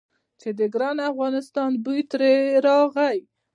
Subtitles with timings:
[0.39, 2.33] چې د ګران افغانستان بوی ترې
[2.65, 3.17] راغی.